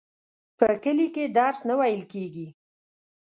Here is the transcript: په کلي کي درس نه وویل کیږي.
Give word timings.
په 0.57 0.67
کلي 0.83 1.07
کي 1.15 1.23
درس 1.37 1.59
نه 1.69 1.73
وویل 1.79 2.03
کیږي. 2.13 2.47